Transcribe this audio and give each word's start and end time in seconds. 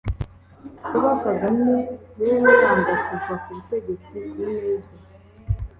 Kuba 0.85 1.11
Kagame 1.23 1.75
rero 2.21 2.47
yanga 2.61 2.93
kuva 3.05 3.33
ku 3.43 3.49
butegetsi 3.55 4.15
ku 4.31 4.41
neza 4.55 4.93